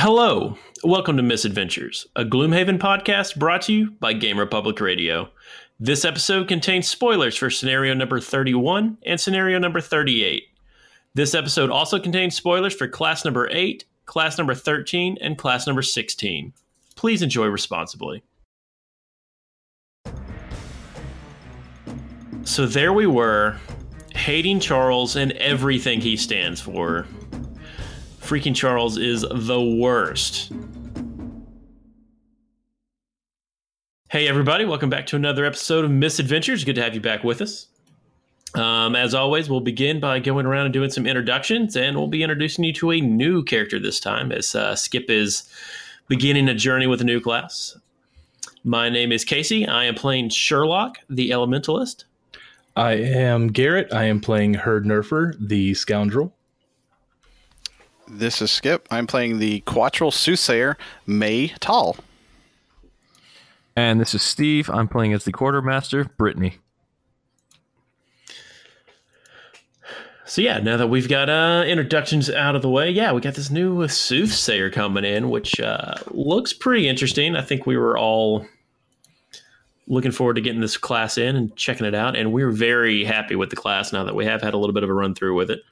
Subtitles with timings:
[0.00, 5.28] Hello, welcome to Misadventures, a Gloomhaven podcast brought to you by Game Republic Radio.
[5.80, 10.44] This episode contains spoilers for scenario number 31 and scenario number 38.
[11.14, 15.82] This episode also contains spoilers for class number 8, class number 13, and class number
[15.82, 16.52] 16.
[16.94, 18.22] Please enjoy responsibly.
[22.44, 23.58] So there we were,
[24.14, 27.04] hating Charles and everything he stands for.
[28.28, 30.52] Freaking Charles is the worst.
[34.10, 36.62] Hey, everybody, welcome back to another episode of Misadventures.
[36.62, 37.68] Good to have you back with us.
[38.54, 42.22] Um, as always, we'll begin by going around and doing some introductions, and we'll be
[42.22, 45.50] introducing you to a new character this time as uh, Skip is
[46.08, 47.78] beginning a journey with a new class.
[48.62, 49.66] My name is Casey.
[49.66, 52.04] I am playing Sherlock, the Elementalist.
[52.76, 53.90] I am Garrett.
[53.90, 56.34] I am playing Herd Nerfer, the scoundrel.
[58.10, 58.88] This is Skip.
[58.90, 61.96] I'm playing the Quatryl Soothsayer, May Tall.
[63.76, 64.70] And this is Steve.
[64.70, 66.56] I'm playing as the quartermaster, Brittany.
[70.24, 73.34] So yeah, now that we've got uh, introductions out of the way, yeah, we got
[73.34, 77.36] this new uh, soothsayer coming in, which uh, looks pretty interesting.
[77.36, 78.46] I think we were all
[79.86, 83.36] looking forward to getting this class in and checking it out, and we're very happy
[83.36, 85.34] with the class now that we have had a little bit of a run through
[85.34, 85.62] with it.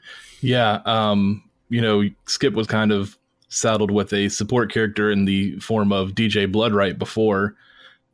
[0.41, 3.17] Yeah, um, you know, Skip was kind of
[3.49, 7.55] saddled with a support character in the form of DJ Bloodright before.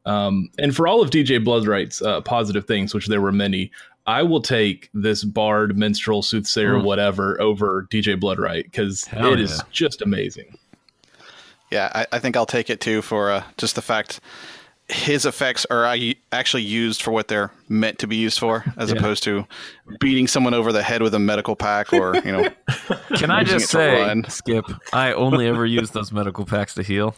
[0.04, 3.70] Um, and for all of DJ Bloodright's uh, positive things, which there were many,
[4.06, 6.84] I will take this bard, minstrel, soothsayer, Mm.
[6.84, 9.62] whatever over DJ Bloodright because Hell it is yeah.
[9.70, 10.58] just amazing.
[11.70, 14.20] Yeah, I, I think I'll take it too for uh, just the fact
[14.88, 15.84] his effects are
[16.32, 18.98] actually used for what they're meant to be used for, as Yeah.
[18.98, 19.46] opposed to
[20.00, 22.48] beating someone over the head with a medical pack or you know.
[23.16, 24.24] Can I just say, run.
[24.28, 27.14] Skip, I only ever use those medical packs to heal.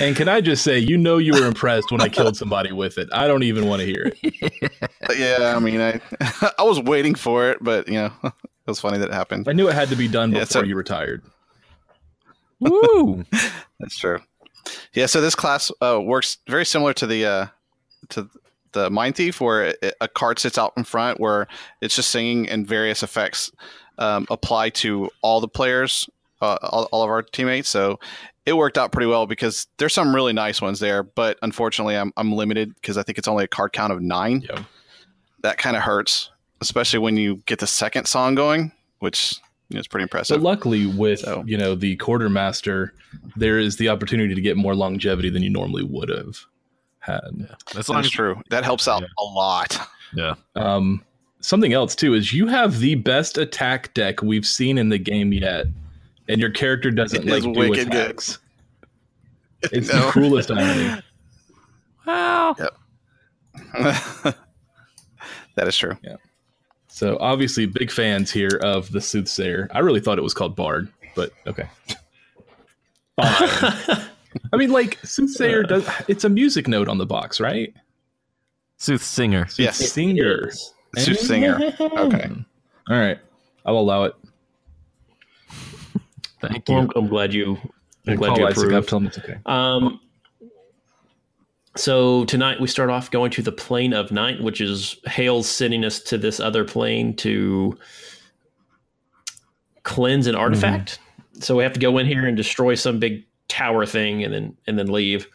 [0.00, 2.96] And can I just say, you know, you were impressed when I killed somebody with
[2.96, 3.10] it.
[3.12, 4.52] I don't even want to hear it.
[5.18, 6.00] Yeah, I mean, I
[6.58, 8.32] I was waiting for it, but you know, it
[8.66, 9.48] was funny that it happened.
[9.48, 11.22] I knew it had to be done Yeah, before so- you retired.
[12.60, 13.24] Woo!
[13.80, 14.20] That's true.
[14.92, 17.46] Yeah, so this class uh, works very similar to the uh,
[18.10, 18.28] to
[18.72, 21.46] the Mind Thief, where it, a card sits out in front, where
[21.80, 23.50] it's just singing, and various effects
[23.98, 26.08] um, apply to all the players,
[26.40, 27.68] uh, all, all of our teammates.
[27.68, 28.00] So
[28.46, 32.12] it worked out pretty well because there's some really nice ones there, but unfortunately, I'm
[32.16, 34.42] I'm limited because I think it's only a card count of nine.
[34.48, 34.64] Yeah.
[35.42, 39.34] That kind of hurts, especially when you get the second song going, which
[39.72, 40.36] you know, is pretty impressive.
[40.38, 42.92] But luckily, with So- you know the quartermaster,
[43.36, 46.38] there is the opportunity to get more longevity than you normally would have
[47.00, 47.20] had.
[47.76, 48.40] As long That's true.
[48.50, 49.08] That helps out Yeah.
[49.18, 49.78] a lot.
[50.14, 51.02] yeah, Um,
[51.40, 55.32] something else too is you have the best attack deck we've seen in the game
[55.32, 55.66] yet,
[56.28, 58.00] and your character doesn't It like do wicked good.
[58.10, 58.38] attacks.
[59.72, 60.06] It's No.
[60.06, 61.00] the cruelest irony.
[62.06, 62.54] well,
[63.74, 64.36] that
[65.68, 65.96] is true.
[66.92, 69.66] So obviously, big fans here of the soothsayer.
[69.70, 71.66] I really thought it was called Bard, but okay.
[73.18, 74.06] I
[74.52, 75.88] mean, like soothsayer does.
[76.06, 77.74] It's a music note on the box, right?
[78.76, 79.46] sooth singer.
[79.56, 79.78] Yes.
[79.92, 80.50] Singer.
[80.98, 81.72] Soothsayer.
[81.80, 82.30] Okay.
[82.90, 83.18] All right.
[83.64, 84.14] I'll allow it.
[86.40, 86.76] Thank you.
[86.76, 87.56] I'm, I'm glad you.
[88.06, 88.84] I'm glad Call you Isaac up.
[88.84, 88.88] approved.
[88.88, 89.38] Tell him it's okay.
[89.46, 90.00] Um,
[91.76, 95.84] so tonight we start off going to the plane of night, which is Hail's sending
[95.84, 97.78] us to this other plane to
[99.82, 100.98] cleanse an artifact.
[101.40, 104.56] So we have to go in here and destroy some big tower thing, and then
[104.66, 105.26] and then leave.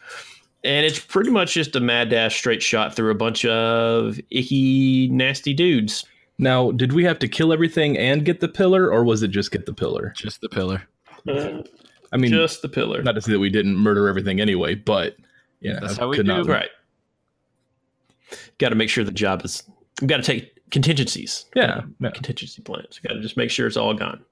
[0.64, 5.08] And it's pretty much just a mad dash straight shot through a bunch of icky,
[5.08, 6.04] nasty dudes.
[6.38, 9.50] Now, did we have to kill everything and get the pillar, or was it just
[9.50, 10.12] get the pillar?
[10.16, 10.82] Just the pillar.
[11.28, 11.62] Uh,
[12.12, 13.02] I mean, just the pillar.
[13.02, 15.16] not to say that we didn't murder everything anyway, but
[15.60, 16.22] yeah, That's I how we do.
[16.22, 16.70] not- Right.
[18.58, 19.62] Got to make sure the job is.
[20.00, 21.46] We got to take contingencies.
[21.54, 22.10] Yeah, yeah.
[22.10, 22.98] contingency plans.
[23.02, 24.22] Got to just make sure it's all gone.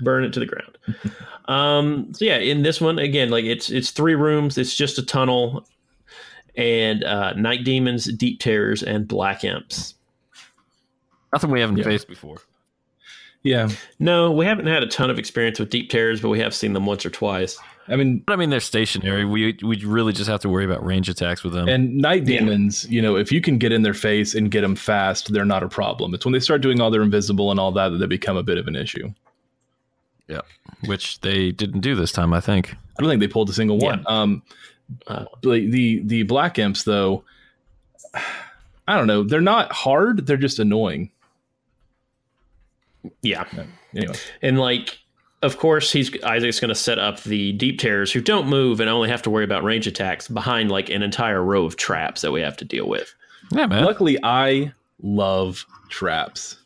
[0.00, 0.78] Burn it to the ground.
[1.46, 4.58] um, so yeah, in this one again, like it's it's three rooms.
[4.58, 5.66] It's just a tunnel,
[6.56, 9.94] and uh, night demons, deep terrors, and black imps.
[11.32, 11.84] Nothing we haven't Yeah.
[11.84, 12.38] faced before.
[13.42, 13.68] yeah.
[13.98, 16.72] No, we haven't had a ton of experience with deep terrors, but we have seen
[16.74, 17.58] them once or twice.
[17.90, 19.24] I mean, But I mean, they're stationary.
[19.24, 21.68] We we really just have to worry about range attacks with them.
[21.68, 22.40] and night Yeah.
[22.40, 25.44] demons, you know, if you can get in their face and get them fast, they're
[25.44, 26.14] not a problem.
[26.14, 28.42] It's when they start doing all their invisible and all that that they become a
[28.42, 29.12] bit of an issue.
[30.28, 30.42] Yeah,
[30.84, 32.74] which they didn't do this time, I think.
[32.98, 34.04] I don't think they pulled a single one.
[34.06, 34.42] Um,
[35.06, 37.22] Uh, the the the black imps though,
[38.86, 39.22] I don't know.
[39.22, 40.26] They're not hard.
[40.26, 41.10] They're just annoying.
[43.22, 43.44] yeah,
[43.94, 44.98] Anyway, and like
[45.42, 48.90] of course, he's Isaac's going to set up the deep terrors who don't move and
[48.90, 52.32] only have to worry about range attacks behind like an entire row of traps that
[52.32, 53.14] we have to deal with.
[53.52, 53.84] Yeah, man.
[53.84, 56.56] Luckily, I love traps.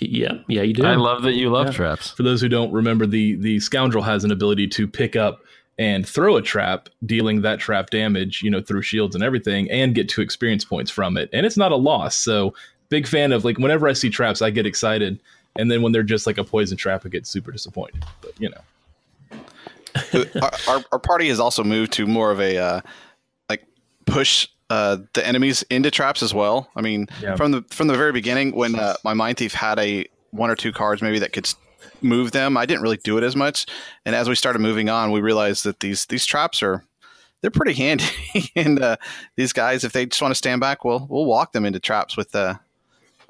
[0.00, 0.84] Yeah, yeah, you do.
[0.84, 1.72] I love that you love Yeah.
[1.72, 2.10] traps.
[2.10, 5.40] For those who don't remember, the the scoundrel has an ability to pick up
[5.78, 9.94] and throw a trap, dealing that trap damage, you know, through shields and everything, and
[9.94, 11.30] get two experience points from it.
[11.32, 12.16] And it's not a loss.
[12.16, 12.52] So
[12.90, 15.18] big fan of like whenever I see traps, I get excited.
[15.56, 18.04] And then when they're just like a poison trap, I get super disappointed.
[18.20, 19.38] But you know.
[20.42, 22.80] our, our, our party has also moved to more of a uh,
[23.48, 23.64] like
[24.06, 26.70] push uh, the enemies into traps as well.
[26.76, 27.36] I mean, Yeah.
[27.36, 30.56] from the from the very beginning, when uh, my mind thief had a one or
[30.56, 31.50] two cards maybe that could
[32.02, 33.66] move them, I didn't really do it as much.
[34.04, 36.84] And as we started moving on, we realized that these these traps are
[37.40, 38.04] they're pretty handy.
[38.56, 38.96] and uh,
[39.36, 42.16] these guys, if they just want to stand back, we'll we'll walk them into traps
[42.16, 42.60] with the.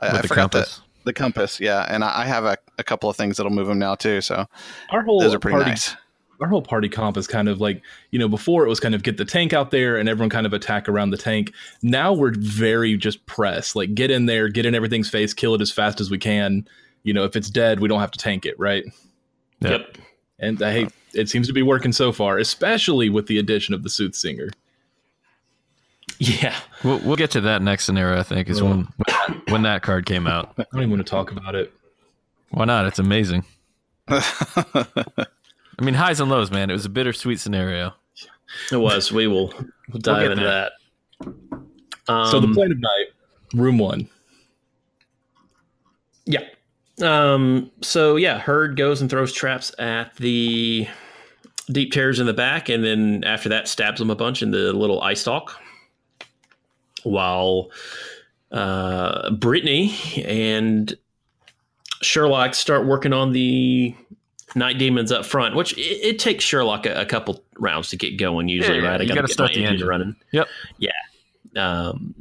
[0.00, 0.80] I, With I the forgot compass.
[1.04, 3.66] The the compass, yeah, and I I have a, a couple of things that'll move
[3.68, 4.20] them now too.
[4.20, 4.46] So
[4.90, 5.96] Our whole those are pretty party nice.
[6.40, 9.02] our whole party comp is kind of like you know before it was kind of
[9.02, 11.52] get the tank out there and everyone kind of attack around the tank
[11.82, 15.60] now we're very just press like get in there get in everything's face kill it
[15.60, 16.68] as fast as we can
[17.02, 18.84] you know if it's dead we don't have to tank it right
[19.60, 19.70] Yeah.
[19.70, 19.96] Yep.
[20.38, 23.82] and i hate it seems to be working so far especially with the addition of
[23.82, 24.50] the soothsinger
[26.18, 26.56] Yeah.
[26.82, 28.18] We'll, we'll get to that next scenario.
[28.18, 28.88] I think is when
[29.48, 30.52] when that card came out.
[30.58, 31.72] i don't even want to talk about it
[32.50, 32.86] Why not?
[32.86, 33.44] It's amazing.
[34.08, 34.94] I
[35.80, 36.70] mean, highs and lows, man.
[36.70, 37.94] It was a bittersweet scenario.
[38.72, 39.12] It was.
[39.12, 39.52] We will
[39.92, 40.70] we'll dive get into there.
[41.20, 42.12] that.
[42.12, 43.06] Um, so the plane of night
[43.54, 44.08] room one
[46.24, 46.40] Yeah.
[47.02, 50.88] Um, so yeah, Herd goes and throws traps at the
[51.70, 54.72] deep terrors in the back, and then after that stabs them a bunch in the
[54.72, 55.60] little eye stalk.
[57.04, 57.70] While
[58.50, 59.94] uh, Brittany
[60.26, 60.96] and
[62.02, 63.94] Sherlock start working on the
[64.54, 68.16] night demons up front, which it, it takes Sherlock a, a couple rounds to get
[68.18, 68.48] going.
[68.48, 69.00] Usually, Yeah, yeah, right?
[69.00, 69.88] I you gotta gotta get start the engine engine.
[69.88, 70.16] running.
[70.32, 70.48] Yep.
[70.78, 70.90] Yeah.
[71.56, 72.14] Um,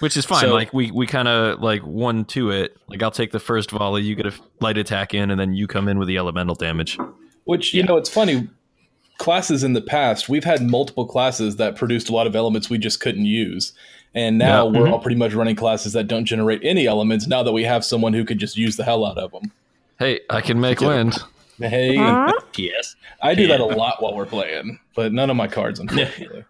[0.00, 0.40] Which is fine.
[0.42, 2.76] So- like we we kind of like one to it.
[2.88, 4.02] Like I'll take the first volley.
[4.02, 6.98] You get a light attack in, and then you come in with the elemental damage.
[7.44, 8.48] Which you know, it's funny.
[9.22, 12.76] Classes in the past, we've had multiple classes that produced a lot of elements we
[12.76, 13.72] just couldn't use,
[14.16, 14.80] and now Yeah.
[14.80, 14.92] we're Mhm.
[14.94, 17.28] all pretty much running classes that don't generate any elements.
[17.28, 19.52] Now that we have someone who could just use the hell out of them.
[20.00, 21.18] Hey, I can make wind.
[21.60, 21.94] Hey,
[22.56, 22.96] yes.
[23.22, 26.42] I do that a lot while we're playing, but none of my cards, unfortunately.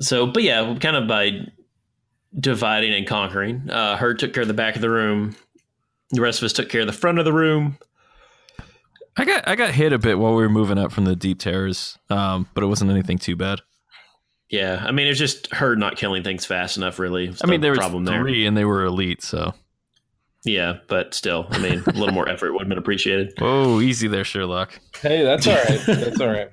[0.00, 1.46] So, but yeah, kind of by
[2.38, 3.68] dividing and conquering.
[3.70, 5.34] Uh, Herd took care of the back of the room.
[6.10, 7.78] The rest of us took care of the front of the room.
[9.16, 11.40] I got I got hit a bit while we were moving up from the deep
[11.40, 13.60] terrors, um, but it wasn't anything too bad.
[14.48, 16.98] Yeah, I mean, it's just her not killing things fast enough.
[16.98, 18.20] Really, was I mean, the there was problem there.
[18.20, 19.22] three, and they were elite.
[19.22, 19.52] So,
[20.44, 23.34] Yeah, but still, I mean, a little more effort would have been appreciated.
[23.40, 24.78] Oh, easy there, Sherlock.
[25.02, 25.80] hey, that's all right.
[25.86, 26.50] That's all right.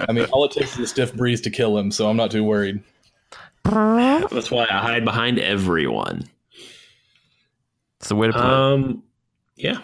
[0.00, 2.30] I mean, all it takes is a stiff breeze to kill him, so I'm not
[2.32, 2.82] too worried.
[3.64, 6.24] That's why I hide behind everyone.
[8.00, 8.42] It's the way to play.
[8.42, 9.02] Um,
[9.56, 9.80] yeah.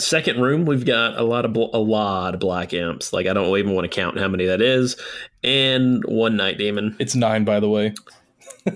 [0.00, 3.12] Second room, we've got a lot of bl- a lot of black imps.
[3.12, 4.96] Like I don't even want to count how many that is,
[5.42, 6.94] and one night demon.
[7.00, 7.94] It's nine, by the way.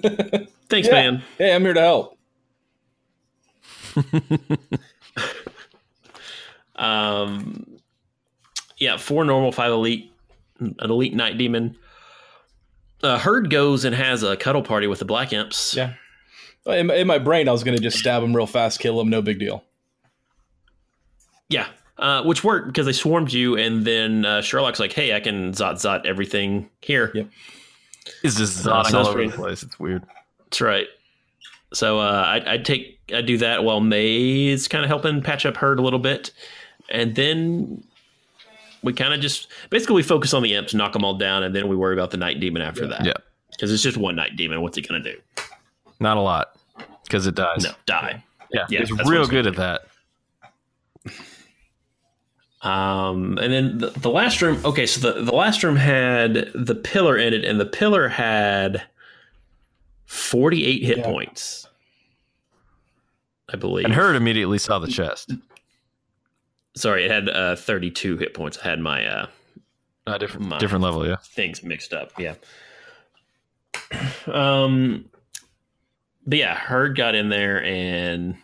[0.68, 0.92] Thanks, Yeah.
[0.92, 1.22] man.
[1.38, 2.18] Hey, I'm here to help.
[6.74, 7.66] Um,
[8.78, 10.10] yeah, four normal, five elite,
[10.58, 11.76] an elite night demon.
[13.02, 15.74] Uh, Herd goes and has a cuddle party with the black imps.
[15.76, 15.94] Yeah.
[16.66, 19.08] In, in my brain, I was going to just stab him real fast, kill him,
[19.08, 19.64] no big deal.
[21.48, 21.66] Yeah,
[21.98, 25.52] uh, which worked because they swarmed you, and then uh, Sherlock's like, "Hey, I can
[25.52, 27.28] zot zot everything here." Yep.
[28.22, 29.62] It's just Uh, zotting all over the place.
[29.62, 30.04] It's weird.
[30.38, 30.86] That's right.
[31.74, 35.56] So uh, I'd, I'd take I'd do that while May's kind of helping patch up
[35.56, 36.30] Herd a little bit,
[36.90, 37.84] and then
[38.82, 41.54] we kind of just basically we focus on the imps, knock them all down, and
[41.54, 43.04] then we worry about the night demon after that.
[43.04, 43.12] Yeah,
[43.50, 44.62] because it's just one night demon.
[44.62, 45.16] What's it gonna do?
[46.02, 46.54] Not a lot
[47.04, 47.64] because it dies.
[47.64, 48.22] No, die.
[48.52, 49.82] Yeah, Yeah, it's real good at that.
[52.62, 54.60] Um, and then the, the last room.
[54.64, 58.82] Okay, so the, the last room had the pillar in it, and the pillar had
[60.06, 61.04] forty eight hit Yeah.
[61.04, 61.66] points,
[63.52, 63.84] I believe.
[63.84, 65.32] And Herd immediately saw the chest.
[66.76, 68.58] Sorry, it had uh, thirty two hit points.
[68.62, 69.26] I had my uh,
[70.06, 71.04] Uh, different, My- different level.
[71.06, 71.16] Yeah.
[71.22, 72.12] things mixed up.
[72.18, 72.34] Yeah.
[74.26, 75.06] Um.
[76.26, 78.36] But yeah, Herd got in there and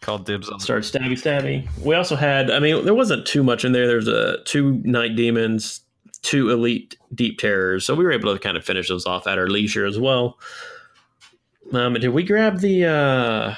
[0.00, 0.60] Called dibs on.
[0.60, 1.66] started stabby stabby.
[1.82, 3.86] We also had, I mean, there wasn't too much in there.
[3.86, 5.80] There's a two night demons,
[6.20, 9.38] two elite deep terrors, so we were able to kind of finish those off at
[9.38, 10.38] our leisure as well.
[11.72, 12.84] Um, did we grab the?
[12.84, 13.54] uh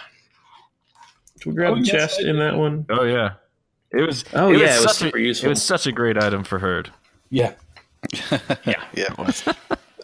[1.38, 2.86] Did we grab Oh, the yes, chest in that one?
[2.90, 3.32] Oh yeah,
[3.90, 4.24] it was.
[4.32, 5.46] Oh it yeah, it was such super a, useful.
[5.46, 6.92] It was such a great item for herd.
[7.30, 7.54] Yeah.
[8.64, 9.42] Yeah, it was.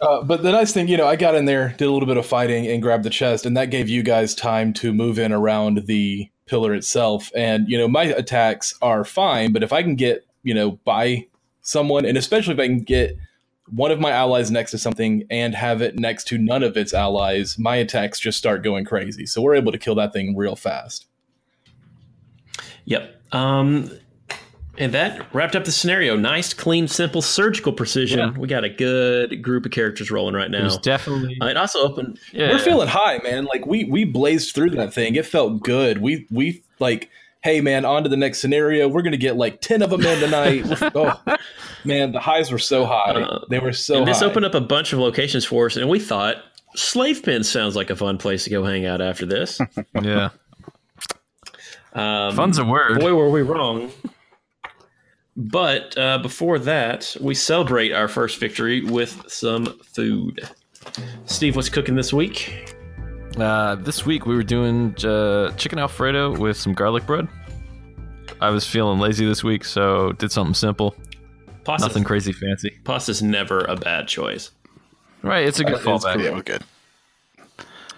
[0.02, 2.16] Uh, but the nice thing, you know, I got in there, did a little bit
[2.16, 5.32] of fighting, and grabbed the chest, and that gave you guys time to move in
[5.32, 7.30] around the pillar itself.
[7.36, 11.26] And you know, my attacks are fine, but if I can get, you know, by
[11.60, 13.16] someone, and especially if I can get
[13.74, 16.92] one of my allies next to something and have it next to none of its
[16.92, 19.24] allies, my attacks just start going crazy.
[19.24, 21.06] So we're able to kill that thing real fast.
[22.84, 23.22] Yep.
[23.32, 23.90] Um,
[24.78, 26.16] and that wrapped up the scenario.
[26.16, 28.18] Nice, clean, simple, surgical precision.
[28.20, 28.30] Yeah.
[28.38, 30.64] We got a good group of characters rolling right It now.
[30.64, 31.36] was definitely.
[31.40, 32.18] Uh, it also opened.
[32.32, 33.44] yeah, We're feeling high, man.
[33.44, 35.14] Like we we blazed through that thing.
[35.16, 35.98] It felt good.
[35.98, 37.10] We we like,
[37.42, 38.88] hey man, on to the next scenario.
[38.88, 40.64] We're gonna get like ten of them in tonight.
[40.94, 41.20] oh
[41.84, 43.12] man, the highs were so high.
[43.12, 44.26] Uh, they were so and this high.
[44.26, 46.36] opened up a bunch of locations for us, and we thought
[46.74, 49.60] Slave Pen sounds like a fun place to go hang out after this.
[50.02, 50.30] yeah.
[51.94, 53.00] Um, Fun's a word.
[53.00, 53.90] Boy, were we wrong.
[55.36, 60.46] But uh, before that, we celebrate our first victory with some food.
[61.26, 62.76] Steve, what's cooking this week?
[63.38, 67.28] Uh, this week we were doing uh, chicken alfredo with some garlic bread.
[68.40, 70.94] I was feeling lazy this week, so did something simple.
[71.64, 71.86] Pasta.
[71.86, 72.78] Nothing crazy fancy.
[72.84, 74.50] Pasta's never a bad choice.
[75.22, 76.20] Right, it's a good Uh, it's fallback.
[76.20, 76.62] Yeah, it was good.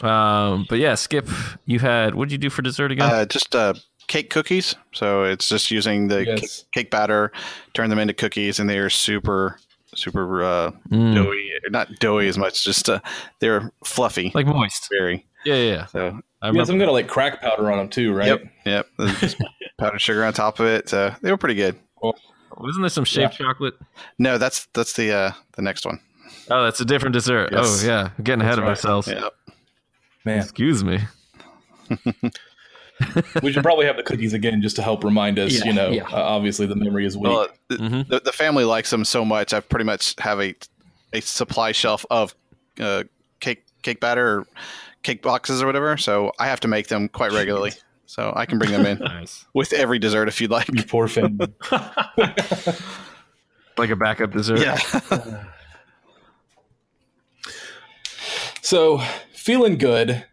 [0.07, 1.29] Um, but yeah, Skip,
[1.65, 3.11] you had what did you do for dessert again?
[3.11, 3.75] Uh, just uh,
[4.07, 4.75] cake cookies.
[4.93, 6.41] So it's just using the Yes.
[6.41, 7.33] cake, cake batter,
[7.73, 9.59] turn them into cookies, and they are super,
[9.95, 11.51] super uh, Mm, doughy.
[11.71, 13.01] Not doughy as much, just uh,
[13.41, 14.89] they're fluffy, like moist.
[14.93, 15.27] very.
[15.45, 15.73] Yeah, yeah.
[15.73, 15.87] yeah.
[15.87, 16.65] So I You got remember.
[16.67, 18.27] some kind of like crack powder on them too, right?
[18.29, 18.87] Yep, yep.
[18.99, 19.37] There's
[19.79, 20.89] powdered sugar on top of it.
[20.89, 21.77] So they were pretty good.
[22.57, 23.75] Wasn't there some shaved chocolate?
[24.19, 25.99] No, that's that's the uh, the next one.
[26.51, 27.49] Oh, that's a different dessert.
[27.51, 27.83] Yes.
[27.83, 28.11] Oh, yeah.
[28.23, 28.71] Getting ahead of right.
[28.71, 29.09] ourselves.
[29.09, 29.29] Yeah.
[30.25, 31.01] Man, Excuse me.
[33.43, 35.53] we should probably have the cookies again just to help remind us.
[35.59, 36.05] Yeah, you know, yeah.
[36.05, 37.33] uh, obviously the memory is weak.
[37.33, 38.09] Well, the, Mhm.
[38.09, 39.53] the, the family likes them so much.
[39.55, 40.55] I pretty much have a
[41.13, 42.35] a supply shelf of
[42.81, 43.05] uh,
[43.41, 44.47] cake cake batter, or
[45.03, 45.97] cake boxes or whatever.
[45.97, 47.73] So I have to make them quite regularly.
[48.07, 49.45] So I can bring them in Nice.
[49.55, 50.69] with every dessert if you'd like.
[50.73, 51.49] you poor family.
[53.77, 54.61] Like a backup dessert.
[54.61, 54.79] Yeah.
[58.63, 58.99] So,
[59.35, 60.25] feeling good,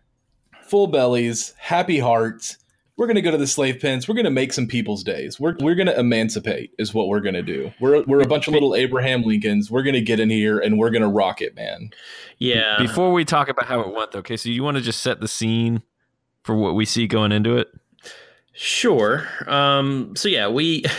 [0.64, 2.58] full bellies, happy hearts.
[3.02, 4.08] We're going to go to the slave pens.
[4.08, 5.40] We're going to make some people's days.
[5.40, 7.74] We're, we're going to emancipate, is what we're going to do.
[7.80, 9.72] We're, we're a bunch of little Abraham Lincolns.
[9.72, 11.90] We're going to get in here and we're going to rock it, man.
[12.38, 12.78] Yeah.
[12.78, 15.20] Before we talk about how it went, though, okay, so you want to just set
[15.20, 15.82] the scene
[16.44, 17.70] for what we see going into it?
[18.54, 19.28] Sure.
[19.48, 20.86] Um, so yeah, we.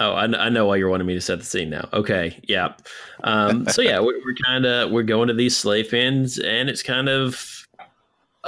[0.00, 1.88] Oh, I, I know why you're wanting me to set the scene now.
[1.92, 2.74] Okay, yeah.
[3.24, 6.84] Um, so yeah, we're, we're kind of we're going to these slave pens, and it's
[6.84, 7.57] kind of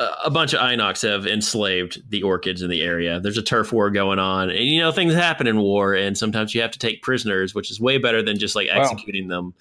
[0.00, 3.21] a, a bunch of Inox have enslaved the orchids in the area.
[3.21, 6.54] There's a turf war going on, and you know things happen in war, and sometimes
[6.54, 8.80] you have to take prisoners, which is way better than just like Wow.
[8.83, 9.54] executing them.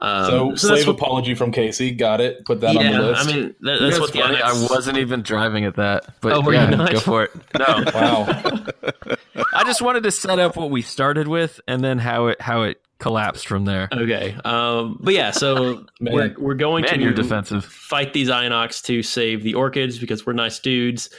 [0.00, 1.90] Um, so, that's slave what- apology from Casey.
[1.90, 2.44] Got it.
[2.44, 3.28] Put that on the list.
[3.28, 4.42] I mean that, that's what the funny, Inox.
[4.70, 6.06] I wasn't even driving at that.
[6.20, 6.92] But Oh, were you yeah, not?
[6.92, 7.32] go for it.
[7.58, 7.64] No.
[7.94, 8.26] wow.
[9.54, 12.62] I just wanted to set up what we started with and then how it how
[12.62, 13.88] it collapsed from there.
[13.92, 14.36] Okay.
[14.44, 16.14] Um, but yeah, so Man.
[16.14, 17.64] we're, we're going Man, to you're defensive.
[17.64, 21.10] fight these Inox to save the orchids because we're nice dudes.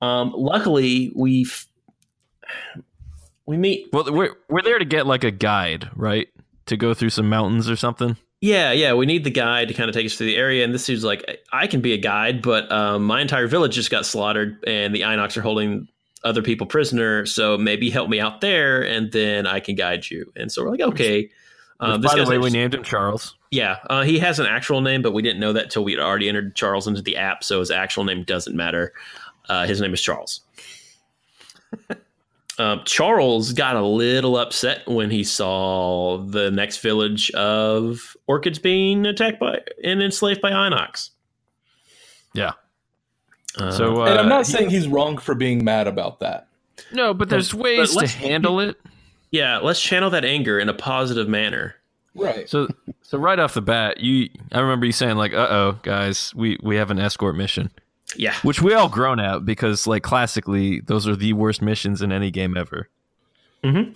[0.00, 1.46] Um, luckily, we
[3.46, 3.88] we meet.
[3.92, 6.28] Well, we're we're there to get like a guide, right?
[6.66, 8.16] To go through some mountains or something.
[8.42, 10.62] Yeah, yeah, we need the guide to kind of take us through the area.
[10.62, 13.90] And this dude's like, I can be a guide, but um, my entire village just
[13.90, 15.88] got slaughtered, and the Inox are holding
[16.26, 17.24] other people prisoner.
[17.24, 20.30] So maybe help me out there, and then I can guide you.
[20.36, 21.30] And so we're like, okay.
[21.78, 23.34] Um, By the way, we named him Charles.
[23.50, 26.00] Yeah, uh, he has an actual name, but we didn't know that till we had
[26.00, 28.92] already entered Charles into the app, so his actual name doesn't matter.
[29.48, 30.40] Uh, his name is Charles.
[32.58, 39.06] um, Charles got a little upset when he saw the next village of orchids being
[39.06, 41.10] attacked by and enslaved by Inox.
[42.32, 42.52] Yeah.
[43.58, 46.46] Uh, So, uh, and I'm not he- saying he's wrong for being mad about that.
[46.92, 48.76] no, but there's ways to let's- handle it.
[49.30, 51.76] yeah, let's channel that anger in a positive manner.
[52.14, 52.48] Right.
[52.48, 52.68] So,
[53.02, 56.58] so right off the bat, you I remember you saying like, "Uh oh, guys, we
[56.62, 57.70] we have an escort mission,"
[58.16, 62.12] Yeah, which we all groan at because like classically, those are the worst missions in
[62.12, 62.88] any game ever.
[63.62, 63.88] Mhm.
[63.88, 63.94] Um,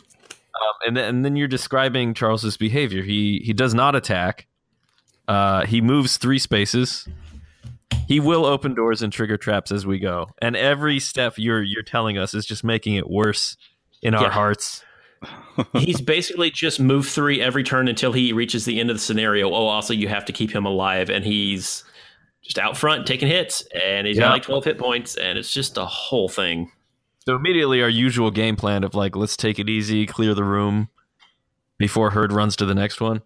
[0.87, 3.03] and then and then you're describing Charles's behavior.
[3.03, 4.47] He he does not attack.
[5.27, 7.09] Uh, he moves three spaces.
[8.11, 11.85] He will open doors and trigger traps as we go, and every step you're you're
[11.85, 13.57] telling us is just making it worse
[14.03, 14.31] in our Yeah.
[14.31, 14.85] hearts.
[15.75, 19.49] he's basically just move three every turn until he reaches the end of the scenario.
[19.51, 21.85] Oh, also you have to keep him alive, and he's
[22.43, 24.25] just out front taking hits, and he's Yeah.
[24.25, 26.73] got like twelve hit points, and it's just a whole thing.
[27.27, 30.89] So immediately our usual game plan of like let's take it easy, clear the room
[31.79, 33.23] before Herd runs to the next one.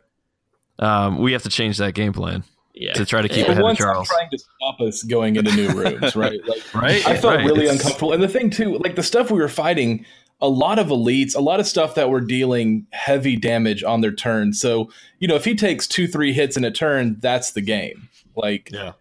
[0.78, 2.44] Um, we have to change that game plan
[2.74, 4.08] Yeah, to try to keep For ahead of once I'm Charles.
[4.08, 6.40] trying to stop us going into new rooms, right?
[6.46, 7.06] Like, Right?
[7.06, 7.44] I felt Right.
[7.46, 8.12] really It's- uncomfortable.
[8.12, 10.04] And the thing too, like the stuff we were fighting,
[10.40, 14.10] a lot of elites, a lot of stuff that were dealing heavy damage on their
[14.12, 14.52] turn.
[14.52, 14.90] So,
[15.20, 18.08] you know, if he takes two, three hits in a turn, that's the game.
[18.36, 18.92] Like Yeah.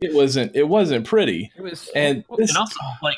[0.00, 1.52] it wasn't it wasn't pretty.
[1.56, 3.16] It was, And this, and also like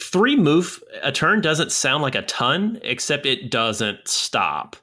[0.00, 4.76] three move a turn doesn't sound like a ton, except it doesn't stop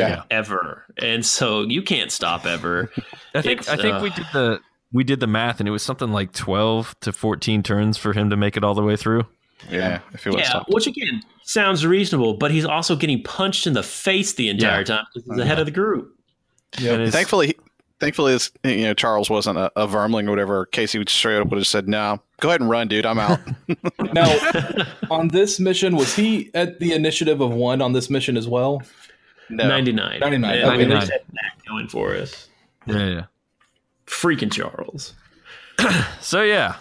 [0.00, 0.22] yeah.
[0.30, 2.90] ever, and so you can't stop ever.
[3.34, 4.60] I think It's, I think we uh, did the
[4.92, 8.30] we did the math and it was something like twelve to fourteen turns for him
[8.30, 9.26] to make it all the way through.
[9.70, 10.66] Yeah, if he yeah, stop.
[10.68, 14.84] which again sounds reasonable, but he's also getting punched in the face the entire Yeah.
[14.84, 16.14] time because he's the head of the group.
[16.78, 16.94] Yeah.
[16.94, 17.56] And Thankfully,
[18.00, 20.66] thankfully, this, you know Charles wasn't a, a vermling or whatever.
[20.66, 23.06] Casey would straight up would have said, "No, go ahead and run, dude.
[23.06, 23.40] I'm out."
[24.12, 24.32] Now,
[25.10, 28.80] on this mission, was he at the initiative of one on this mission as well?
[29.50, 29.68] No.
[29.68, 30.20] 99.
[30.20, 31.06] 99, Yeah, I mean, okay.
[31.06, 31.22] that
[31.68, 32.48] going for us.
[32.86, 33.24] Yeah, yeah.
[34.06, 35.14] Freaking Charles.
[36.20, 36.76] So yeah,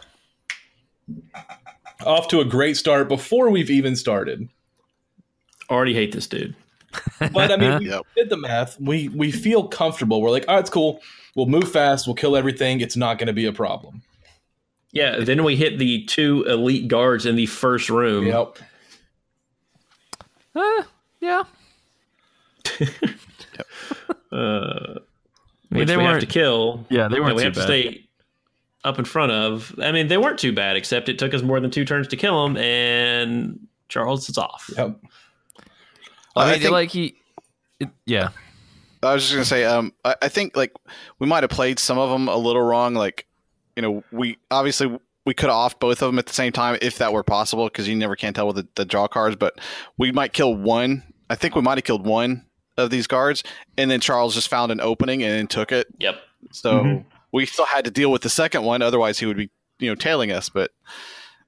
[2.05, 4.47] Off to a great start before we've even started.
[5.69, 6.55] Already hate this dude.
[7.31, 8.01] But I mean, we Yep.
[8.15, 8.79] did the math.
[8.79, 10.21] We we feel comfortable.
[10.21, 11.01] We're like, oh, it's cool.
[11.35, 12.07] We'll move fast.
[12.07, 12.79] We'll kill everything.
[12.81, 14.01] It's not going to be a problem.
[14.91, 18.27] Yeah, then we hit the two elite guards in the first room.
[18.27, 18.59] Yep.
[20.55, 20.83] Uh,
[21.19, 21.43] yeah.
[24.31, 26.21] Uh, I mean, which they we have weren't.
[26.21, 26.85] to kill.
[26.89, 27.65] yeah, they weren't we too have to bad.
[27.67, 28.07] stay
[28.83, 29.75] up in front of.
[29.79, 32.15] I mean, they weren't too bad, except it took us more than two turns to
[32.15, 34.71] kill them, and Charles is off.
[34.75, 34.97] Yep.
[36.35, 37.15] I I mean, think- like he,
[37.79, 38.29] it, yeah,
[39.03, 40.73] I was just gonna say, um, I, I think like
[41.19, 42.95] we might have played some of them a little wrong.
[42.95, 43.27] Like,
[43.75, 46.77] you know, we obviously we could have offed both of them at the same time
[46.81, 49.35] if that were possible, because you never can tell with the, the draw cards.
[49.35, 49.59] But
[49.99, 51.03] we might kill one.
[51.29, 52.45] I think we might have killed one
[52.77, 53.43] of these guards,
[53.77, 55.87] and then Charles just found an opening and then took it.
[55.99, 56.15] Yep.
[56.51, 57.05] So Mhm.
[57.31, 58.81] we still had to deal with the second one.
[58.81, 60.49] Otherwise, he would be you know tailing us.
[60.49, 60.71] But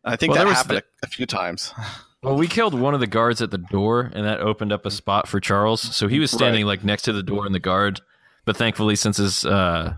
[0.04, 1.74] I think Well, that happened the- a, a few times.
[2.24, 4.90] Well, we killed one of the guards at the door, and that opened up a
[4.90, 5.80] spot for Charles.
[5.96, 8.02] So he was standing like next to the door and the guard.
[8.46, 9.94] But thankfully, since his uh,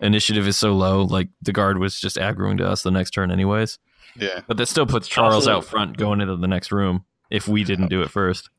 [0.00, 3.32] initiative is so low, like the guard was just aggroing to us the next turn,
[3.32, 3.80] anyways.
[4.14, 4.42] Yeah.
[4.46, 7.64] But that still puts Charles Also- out front going into the next room if we
[7.64, 8.50] didn't do it first.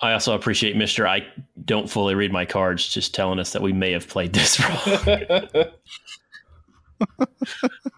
[0.00, 1.06] I also appreciate Mister.
[1.06, 1.26] I
[1.64, 5.64] don't fully read my cards, just telling us that we may have played this wrong.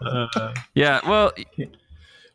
[0.00, 1.32] Uh, Yeah, well,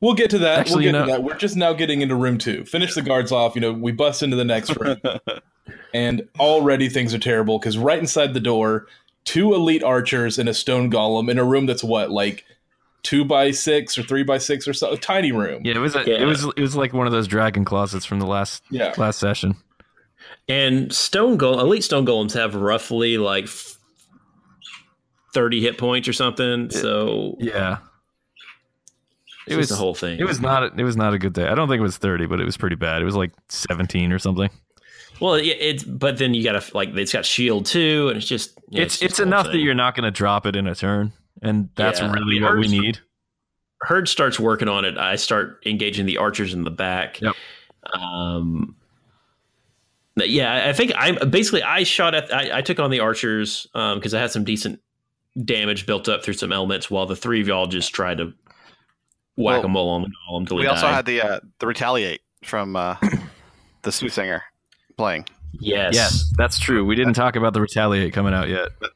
[0.03, 0.59] We'll get to that.
[0.59, 1.23] Actually, we'll get you to that.
[1.23, 2.65] We're just now getting into room two.
[2.65, 3.55] Finish the guards off.
[3.55, 4.99] You know, we bust into the next room,
[5.93, 8.87] and already things are terrible because right inside the door,
[9.23, 12.43] two elite archers and a stone golem in a room that's what like
[13.03, 15.61] two by six or three by six or so, a tiny room.
[15.65, 16.15] yeah, it was a, Yeah.
[16.21, 18.93] it was it was like one of those dragon closets from the last Yeah.
[18.97, 19.55] last session.
[20.49, 23.47] and stone golem, elite stone golems have roughly like
[25.33, 26.69] thirty hit points or something.
[26.69, 27.77] So Yeah,
[29.47, 30.19] it it was was the whole thing.
[30.19, 31.47] it was not a, it was not a good day.
[31.47, 33.01] I don't think it was thirty, but it was pretty bad.
[33.01, 34.49] It was like seventeen or something.
[35.19, 38.27] well, yeah, it's but then you got to like it's got shield too, and it's
[38.27, 40.55] just yeah, it's just it's the whole enough that you're not going to drop it
[40.55, 41.11] in a turn,
[41.43, 42.11] and that's Yeah.
[42.11, 42.99] really The what we need.
[43.81, 44.97] Herd starts working on it.
[44.97, 47.19] I start engaging the archers in the back.
[47.21, 47.35] Yep.
[47.99, 48.75] Um.
[50.15, 54.13] Yeah, I think I basically I shot at I, I took on the archers because
[54.13, 54.79] I had some decent
[55.43, 58.25] damage built up through some elements, while the three of y'all just tried to
[59.35, 60.93] whack Well, a mole on the golem till We also died.
[60.93, 62.95] had the uh, the retaliate from uh,
[63.81, 64.43] the soothsayer
[64.97, 65.25] playing.
[65.59, 66.85] yes, Yes, that's true.
[66.85, 68.87] We didn't talk about the retaliate coming out yet, Yeah.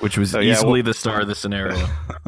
[0.00, 1.76] Which was So, yeah, easily well- the star of the scenario.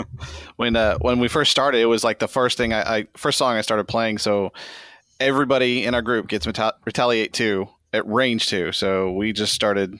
[0.56, 3.38] when uh, when we first started, it was like the first thing I, I first
[3.38, 4.18] song I started playing.
[4.18, 4.52] So
[5.20, 8.72] everybody in our group gets Meta- retaliate two at range two.
[8.72, 9.98] So we just started,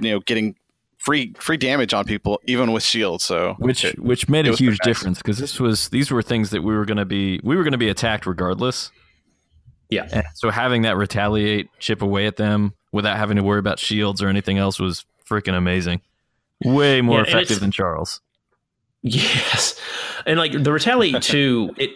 [0.00, 0.56] you know, getting
[0.98, 3.24] free free damage on people even with shields.
[3.24, 6.62] So which it- which made a huge difference because this was these were things that
[6.62, 8.90] we were going to be we were going to be attacked regardless.
[9.88, 10.06] Yeah.
[10.12, 14.22] And so having that retaliate chip away at them without having to worry about shields
[14.22, 16.00] or anything else was freaking amazing.
[16.64, 18.20] Way more Yeah, effective than Charles.
[19.02, 19.80] Yes,
[20.26, 21.74] and like the retaliate too.
[21.78, 21.90] It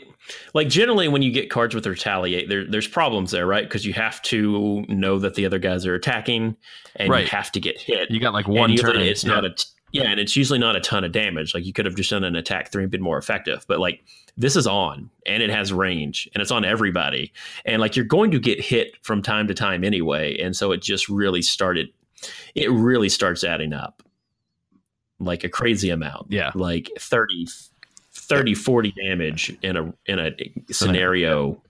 [0.55, 3.65] like generally when you get cards with retaliate, there there's problems there, right?
[3.65, 6.57] Because you have to know that the other guys are attacking,
[6.97, 7.25] and Right.
[7.25, 8.11] you have to get hit.
[8.11, 9.03] You got like one usually turn.
[9.03, 9.35] It's yeah.
[9.35, 11.53] not a t- yeah, and it's usually not a ton of damage.
[11.55, 14.03] Like you could have just done an attack three and been more effective, but like
[14.37, 17.33] this is on and it has range and it's on everybody,
[17.67, 20.81] and like you're going to get hit from time to time anyway, and so it
[20.81, 21.91] just really started.
[22.55, 24.03] It really starts adding up.
[25.19, 26.27] Like a crazy amount.
[26.31, 26.51] Yeah.
[26.55, 27.49] Like 30,
[28.13, 30.33] 30 40 damage in a in a
[30.73, 31.61] scenario.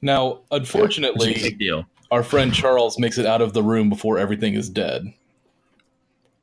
[0.00, 1.84] Now, unfortunately, big deal.
[2.10, 5.12] our friend Charles makes it out of the room before everything is dead.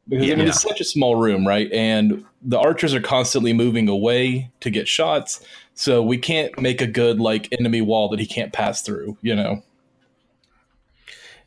[0.08, 1.72] Because I mean, it's such a small room, right?
[1.72, 6.86] And the archers are constantly moving away to get shots, so we can't make a
[6.86, 9.18] good like enemy wall that he can't pass through.
[9.22, 9.64] You know?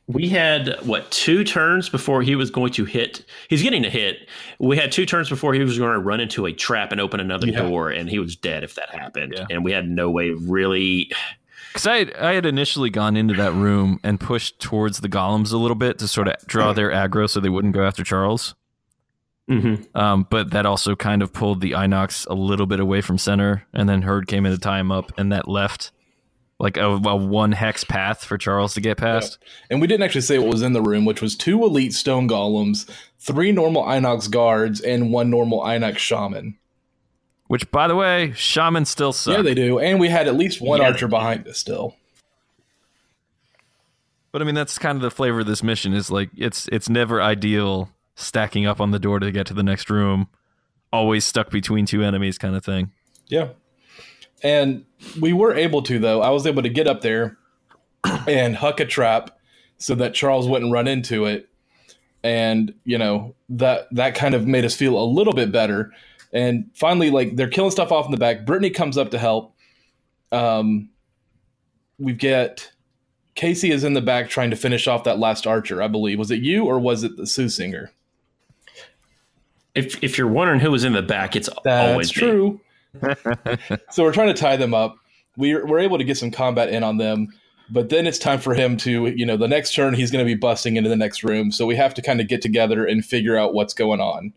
[0.09, 3.25] We had what two turns before he was going to hit.
[3.49, 4.27] He's getting a hit.
[4.59, 7.21] We had two turns before he was going to run into a trap and open
[7.21, 7.61] another Yeah.
[7.63, 9.35] door, and he was dead if that happened.
[9.37, 9.45] Yeah.
[9.51, 11.13] And we had no way really.
[11.71, 15.53] Because I had, I had initially gone into that room and pushed towards the golems
[15.53, 18.55] a little bit to sort of draw their aggro so they wouldn't go after Charles.
[19.95, 23.67] Um, but that also kind of pulled the Inox a little bit away from center,
[23.75, 25.93] and then Herd came in to tie him up, and that left
[26.59, 29.39] like a, a one hex path for Charles to get past.
[29.71, 32.29] And we didn't actually say what was in the room, which was two elite stone
[32.29, 36.57] golems, three normal Inox guards, and one normal Inox shaman.
[37.47, 39.37] Which, by the way, Shaman still suck.
[39.37, 39.79] Yeah, they do.
[39.79, 40.89] And we had at least one Yeah.
[40.89, 41.97] archer behind us still.
[44.33, 45.95] But I mean, that's kind of the flavor of this mission.
[45.95, 49.63] Is like it's it's never ideal stacking up on the door to get to the
[49.63, 50.29] next room,
[50.93, 52.91] always stuck between two enemies, kind of thing.
[53.29, 53.49] Yeah.
[54.43, 54.85] And
[55.21, 56.23] we were able to, though.
[56.23, 57.39] I was able to get up there
[58.27, 59.39] and huck a trap
[59.79, 61.49] so that Charles wouldn't run into it.
[62.23, 65.93] And, you know, that that kind of made us feel a little bit better.
[66.33, 68.45] And finally, like they're killing stuff off in the back.
[68.45, 69.55] Brittany comes up to help.
[70.33, 70.91] Um
[71.99, 72.71] we get
[73.35, 76.19] Casey is in the back trying to finish off that last archer, I believe.
[76.19, 77.91] Was it you or was it the Soothsinger?
[79.75, 82.61] If if you're wondering who was in the back, it's That's always me.
[82.99, 83.77] True.
[83.91, 84.97] so we're trying to tie them up.
[85.37, 87.29] We're, we're able to get some combat in on them,
[87.71, 90.27] but then it's time for him to, you know, the next turn he's going to
[90.29, 91.53] be busting into the next room.
[91.53, 94.33] So we have to kind of get together and figure out what's going on.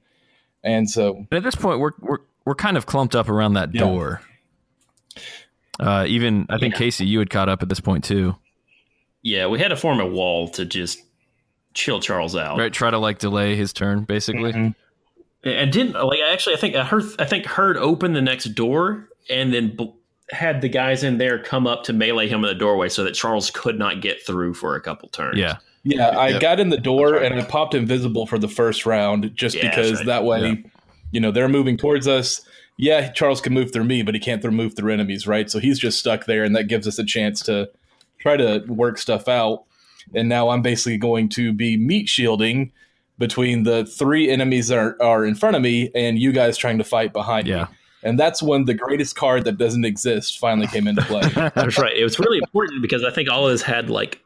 [0.63, 3.73] And so, But at this point, we're we're we're kind of clumped up around that
[3.73, 3.81] Yeah.
[3.81, 4.21] door.
[5.79, 6.79] Uh, even I think Yeah.
[6.79, 8.35] Casey, you had caught up at this point too,
[9.23, 10.99] Yeah, we had to form a wall to just
[11.73, 12.57] chill Charles out.
[12.59, 12.71] right?
[12.73, 14.51] Try to like delay his turn, basically.
[14.53, 14.75] Mhm.
[15.43, 19.09] And didn't like actually I think I heard I think Herd open the next door
[19.29, 19.91] and then b-
[20.31, 23.13] had the guys in there come up to melee him in the doorway so that
[23.13, 25.37] Charles could not get through for a couple turns.
[25.37, 26.41] Yeah, yeah, I Yep.
[26.41, 27.25] got in the door Sorry.
[27.25, 30.05] and I popped invisible for the first round just Yeah, because right.
[30.05, 30.69] that way, Yeah.
[31.11, 32.41] you know, they're moving towards us.
[32.77, 35.49] Yeah, Charles can move through me, but he can't through move through enemies, right?
[35.49, 37.69] So he's just stuck there, and that gives us a chance to
[38.19, 39.63] try to work stuff out.
[40.15, 42.71] And now I'm basically going to be meat shielding
[43.21, 46.77] between the three enemies that are, are in front of me and you guys trying
[46.79, 47.63] to fight behind yeah.
[47.63, 47.77] me.
[48.03, 51.21] And that's when the greatest card that doesn't exist finally came into play.
[51.55, 51.95] That's right.
[51.95, 54.19] It was really important because I think all of us had like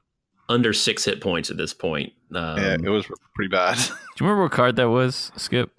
[0.48, 2.14] under six hit points at this point.
[2.34, 3.76] Um, yeah, it was pretty bad.
[3.78, 5.78] Do you remember what card that was, Skip?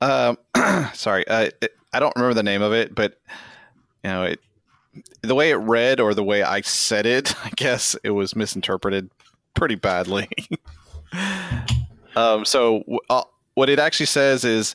[0.00, 0.38] Um,
[0.94, 3.20] sorry, uh, it, I don't remember the name of it, but
[4.02, 4.40] you know, it,
[5.20, 9.10] the way it read or the way I said it, I guess it was misinterpreted
[9.54, 10.28] pretty badly.
[12.16, 13.22] um, so w- uh,
[13.54, 14.74] what it actually says is,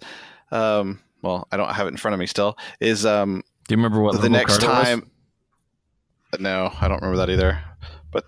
[0.51, 2.57] um, well, I don't have it in front of me still.
[2.79, 4.87] Is um, Do you remember what the next card it was?
[4.87, 5.11] time?
[6.39, 7.59] No, I don't remember that either.
[8.11, 8.25] But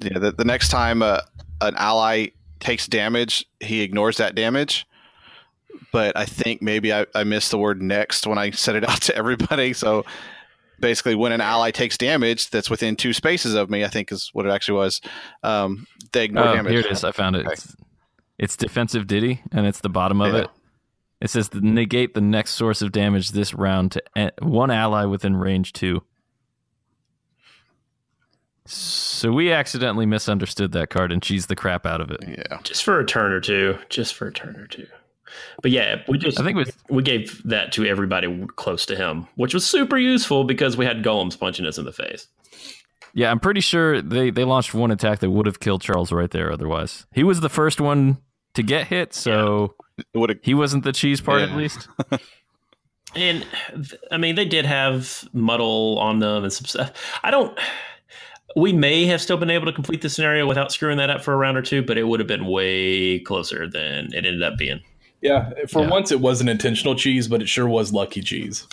[0.00, 1.20] yeah, the, the next time uh,
[1.60, 2.28] an ally
[2.60, 4.86] takes damage, he ignores that damage.
[5.92, 9.02] But I think maybe I, I missed the word next when I said it out
[9.02, 9.72] to everybody.
[9.74, 10.04] So
[10.80, 14.30] basically, when an ally takes damage that's within two spaces of me, I think is
[14.32, 15.00] what it actually was.
[15.42, 16.70] Um, they ignore Oh, damage.
[16.72, 17.04] here it is.
[17.04, 17.44] I found it.
[17.46, 17.52] Okay.
[17.52, 17.76] It's,
[18.38, 20.40] it's defensive ditty, and it's the bottom of Yeah.
[20.42, 20.50] it.
[21.20, 25.34] It says negate the next source of damage this round to a- one ally within
[25.34, 26.02] range two.
[28.66, 32.20] So we accidentally misunderstood that card and cheesed the crap out of it.
[32.28, 32.58] Yeah.
[32.62, 33.78] just for a turn or two.
[33.88, 34.86] Just for a turn or two.
[35.62, 39.26] But yeah, we just I think with we gave that to everybody close to him,
[39.36, 42.28] which was super useful because we had golems punching us in the face.
[43.14, 46.30] yeah, I'm pretty sure they they launched one attack that would have killed Charles right
[46.30, 46.52] there.
[46.52, 48.18] Otherwise, he was the first one
[48.54, 50.38] to get hit, so It would have.
[50.42, 51.88] he wasn't the cheese part at least.
[53.14, 53.46] And
[54.10, 56.92] I mean, they did have muddle on them and some stuff.
[57.22, 57.58] I don't.
[58.54, 61.32] We may have still been able to complete the scenario without screwing that up for
[61.32, 64.58] a round or two, but it would have been way closer than it ended up
[64.58, 64.80] being.
[65.20, 65.88] Yeah, for Yeah.
[65.90, 68.66] once it wasn't intentional cheese, but it sure was lucky cheese.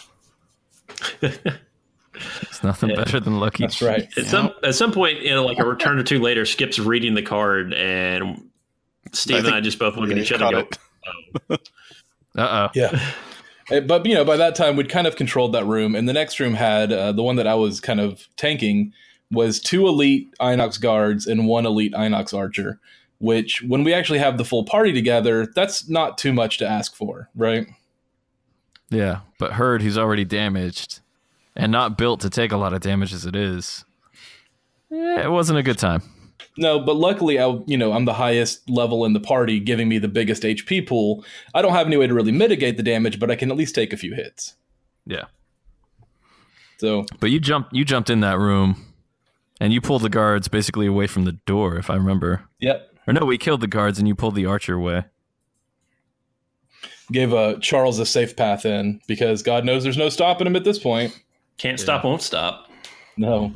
[1.21, 2.95] It's nothing Yeah.
[2.97, 3.63] better than lucky.
[3.63, 4.08] That's right.
[4.17, 7.13] At some at some point, you know, like a return or two later, Skip's reading
[7.13, 8.49] the card, and
[9.12, 10.45] Steve I and I just both look at each other.
[10.63, 10.77] caught
[11.49, 11.55] and go.
[12.41, 12.69] Uh oh.
[12.73, 12.99] Yeah.
[13.71, 16.13] Uh, But you know, by that time we'd kind of controlled that room, and the
[16.13, 18.93] next room had uh, the one that I was kind of tanking
[19.31, 22.79] was two elite Inox guards and one elite Inox archer,
[23.25, 26.95] which when we actually have the full party together, that's not too much to ask
[26.95, 27.67] for, right?
[28.89, 30.99] Yeah, but Herd, he's already damaged
[31.55, 33.83] and not built to take a lot of damage as it is.
[34.91, 36.03] Eh, it wasn't a good time.
[36.57, 39.97] No, but luckily, I you know I'm the highest level in the party, giving me
[39.97, 41.25] the biggest HP pool.
[41.53, 43.73] I don't have any way to really mitigate the damage, but I can at least
[43.75, 44.55] take a few hits.
[45.05, 45.25] Yeah.
[46.77, 48.85] So But you jumped you jumped in that room
[49.59, 52.43] and you pulled the guards basically away from the door, if I remember.
[52.59, 55.05] yep, Or no, we killed the guards and you pulled the archer away.
[57.11, 60.63] gave uh, Charles a safe path in because God knows there's no stopping him at
[60.63, 61.17] this point.
[61.57, 62.69] Can't stop, won't stop.
[63.17, 63.53] No.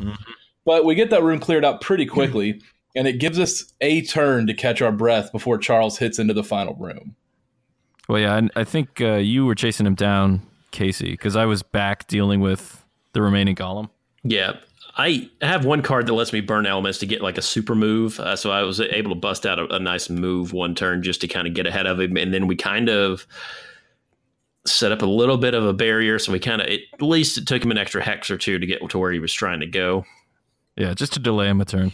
[0.65, 2.61] But we get that room cleared out pretty quickly,
[2.95, 6.43] and it gives us a turn to catch our breath before Charles hits into the
[6.43, 7.15] final room.
[8.07, 11.61] Well, yeah, I, I think uh, you were chasing him down, Casey, because I was
[11.61, 13.89] back dealing with the remaining golem.
[14.23, 14.53] Yeah.
[14.97, 18.19] I have one card that lets me burn elements to get like a super move.
[18.19, 21.21] Uh, so I was able to bust out a, a nice move one turn just
[21.21, 22.17] to kind of get ahead of him.
[22.17, 23.25] And then we kind of
[24.65, 26.19] set up a little bit of a barrier.
[26.19, 28.65] So we kind of, at least it took him an extra hex or two to
[28.65, 30.05] get to where he was trying to go.
[30.75, 31.91] Yeah, just to delay him a turn.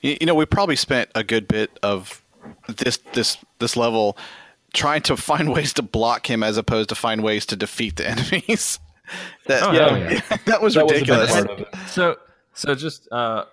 [0.00, 2.22] You, you know, we probably spent a good bit of
[2.68, 4.16] this this this level
[4.74, 8.08] trying to find ways to block him as opposed to find ways to defeat the
[8.08, 8.78] enemies.
[9.46, 9.96] that, Oh, yeah.
[9.96, 10.36] yeah.
[10.46, 11.32] that was That was the best ridiculous.
[11.32, 11.68] part of it.
[11.88, 12.16] So,
[12.54, 13.44] so just uh,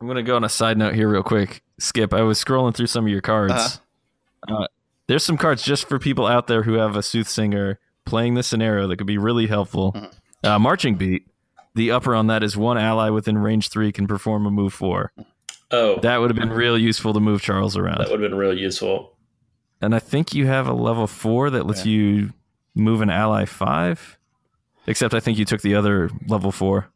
[0.00, 1.62] I'm gonna go on a side note here, real quick.
[1.78, 3.52] Skip, I was scrolling through some of your cards.
[3.52, 4.54] Uh-huh.
[4.62, 4.66] Uh,
[5.08, 8.86] there's some cards just for people out there who have a soothsinger playing this scenario
[8.88, 9.92] that could be really helpful.
[9.92, 10.46] Mm-hmm.
[10.46, 11.26] Uh, marching beat.
[11.74, 15.12] The upper on that is one ally within range three can perform a move four.
[15.70, 17.98] Oh, that, That would have been real useful to move Charles around.
[17.98, 19.16] That would have been real useful.
[19.80, 22.32] And I think you have a level four that lets you
[22.74, 24.18] move an ally five.
[24.86, 26.88] Except I think you took the other level four.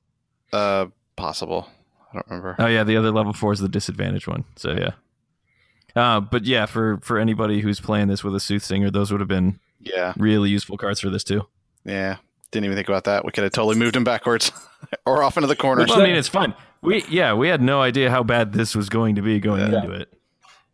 [0.53, 1.69] Uh, possible.
[2.11, 2.57] I don't remember.
[2.59, 4.45] Oh yeah, the other level four is the disadvantage one.
[4.57, 4.91] So yeah.
[5.95, 9.29] Uh, but yeah, for for anybody who's playing this with a soothsinger, those would have
[9.29, 11.47] been Yeah, really useful cards for this too.
[11.85, 12.17] yeah.
[12.53, 13.25] Didn't even think about that.
[13.25, 14.53] We could have totally moved him backwards
[15.05, 15.85] or off into the corner.
[15.89, 16.55] Well, I mean, it's fine.
[16.81, 19.81] We yeah, we had no idea how bad this was going to be going Yeah.
[19.83, 20.13] into it.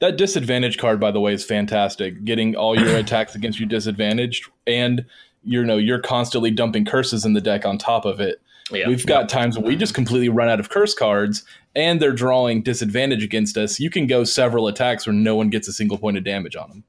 [0.00, 2.24] That disadvantage card, by the way, is fantastic.
[2.24, 5.06] Getting all your attacks against you disadvantaged, and
[5.44, 8.40] you know you're constantly dumping curses in the deck on top of it.
[8.70, 8.88] Yeah.
[8.88, 12.62] We've got times when we just completely run out of curse cards, and they're drawing
[12.62, 13.80] disadvantage against us.
[13.80, 16.68] You can go several attacks where no one gets a single point of damage on
[16.70, 16.84] them.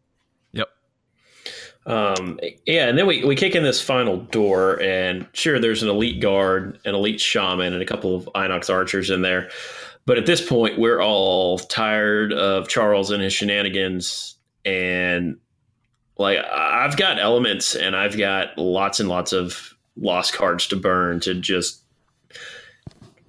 [0.54, 0.70] Yep.
[1.86, 5.90] Um, yeah, and then we, we kick in this final door, and sure, there's an
[5.90, 9.50] elite guard, an elite shaman, and a couple of Inox archers in there.
[10.06, 15.38] But at this point, we're all tired of Charles and his shenanigans, and
[16.18, 21.20] like I've got elements, and I've got lots and lots of lost cards to burn
[21.22, 21.82] to just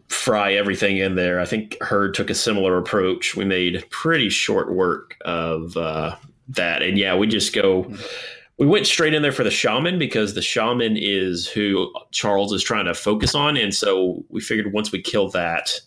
[0.08, 1.40] fry everything in there.
[1.40, 3.36] I think Herd took a similar approach.
[3.36, 6.16] We made pretty short work of uh,
[6.48, 7.90] that, and yeah, we just go
[8.58, 12.62] we went straight in there for the shaman because the shaman is who Charles is
[12.62, 15.80] trying to focus on, and so we figured once we kill that,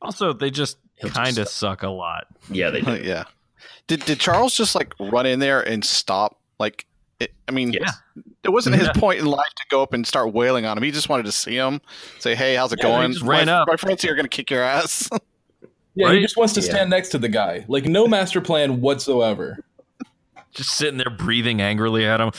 [0.00, 2.26] Also, they just just kind of suck a lot.
[2.50, 2.96] yeah, they do.
[3.02, 3.24] yeah.
[3.86, 6.38] Did did Charles just like run in there and stop?
[6.58, 6.86] Like,
[7.20, 7.90] it, I mean, Yeah.
[8.44, 8.92] it wasn't his Yeah.
[8.94, 10.82] point in life to go up and start wailing on him.
[10.84, 11.80] He just wanted to see him,
[12.18, 13.68] say, "Hey, how's it Yeah, he going?" just ran my, up.
[13.68, 15.08] My friends here are gonna kick your ass.
[15.94, 16.14] Yeah, Right?
[16.16, 16.70] he just wants to Yeah.
[16.70, 17.64] stand next to the guy.
[17.66, 19.58] Like no master plan whatsoever.
[20.54, 22.30] Just sitting there breathing angrily at him.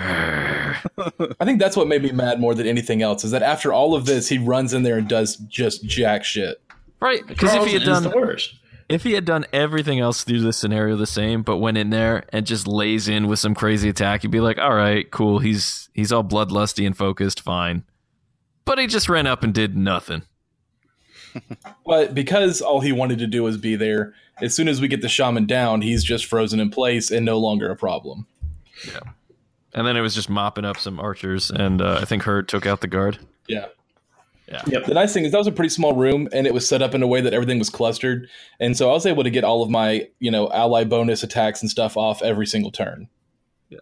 [0.00, 3.94] I think that's what made me mad more than anything else is that after all
[3.94, 6.60] of this, he runs in there and does just jack shit.
[7.00, 8.54] right, because if he had done the worst.
[8.88, 12.24] If he had done everything else through this scenario the same, but went in there
[12.32, 15.38] and just lays in with some crazy attack, you'd be like, all right, cool.
[15.38, 17.84] He's he's all bloodlusty and focused, fine.
[18.64, 20.22] But he just ran up and did nothing.
[21.84, 25.02] But because all he wanted to do was be there, as soon as we get
[25.02, 28.26] the shaman down, he's just frozen in place and no longer a problem.
[28.86, 29.00] Yeah.
[29.74, 32.64] And then it was just mopping up some archers, and uh, I think Herd took
[32.64, 33.18] out the guard.
[33.46, 33.66] Yeah.
[34.48, 34.86] Yep.
[34.86, 36.94] The nice thing is that was a pretty small room and it was set up
[36.94, 38.28] in a way that everything was clustered.
[38.60, 41.62] And so I was able to get all of my, you know, ally bonus attacks
[41.62, 43.08] and stuff off every single turn.
[43.68, 43.80] Yeah.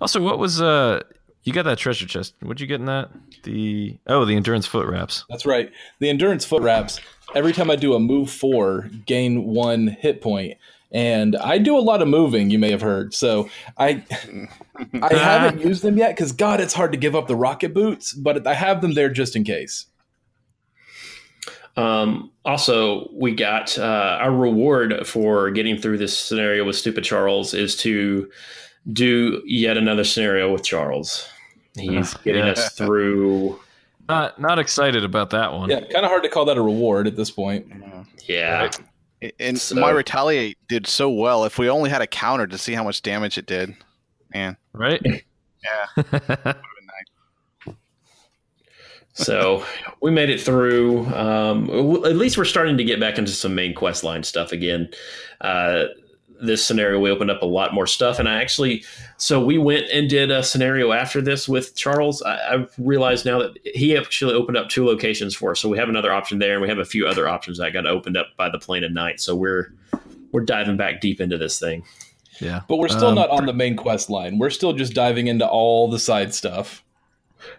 [0.00, 1.00] Also, what was uh?
[1.42, 2.34] You got that treasure chest.
[2.40, 3.10] What'd you get in that?
[3.42, 5.26] The oh, the endurance foot wraps.
[5.28, 5.70] That's right.
[5.98, 7.00] The endurance foot wraps,
[7.34, 10.56] every time I do a move four, gain one hit point.
[10.90, 13.12] And I do a lot of moving, you may have heard.
[13.12, 14.04] So I
[15.02, 18.12] I haven't used them yet because God, it's hard to give up the rocket boots,
[18.14, 19.86] but I have them there just in case.
[21.76, 27.54] Um, also, we got uh, our reward for getting through this scenario with Stupid Charles
[27.54, 28.30] is to
[28.92, 31.28] do yet another scenario with Charles.
[31.76, 32.52] He's getting yeah.
[32.52, 33.58] us through.
[34.08, 35.70] Not not excited about that one.
[35.70, 37.66] Yeah, kind of hard to call that a reward at this point.
[38.28, 38.70] Yeah,
[39.40, 41.44] And So- my retaliate did so well.
[41.44, 43.74] If we only had a counter to see how much damage it did,
[44.34, 44.56] man.
[44.74, 45.00] right?
[45.64, 46.52] Yeah.
[49.14, 49.64] So
[50.02, 51.06] we made it through.
[51.14, 51.70] Um,
[52.04, 54.90] at least we're starting to get back into some main quest line stuff again.
[55.40, 55.84] Uh,
[56.40, 58.84] this scenario, we opened up a lot more stuff, and I actually,
[59.16, 62.22] so we went and did a scenario after this with Charles.
[62.22, 65.78] I, I've realized now that he actually opened up two locations for us, so we
[65.78, 68.36] have another option there, and we have a few other options that got opened up
[68.36, 69.20] by the plane of night.
[69.20, 69.72] So we're
[70.32, 71.84] we're diving back deep into this thing.
[72.40, 72.62] yeah.
[72.68, 74.38] But we're still Um, not on the main quest line.
[74.38, 76.83] We're still just diving into all the side stuff.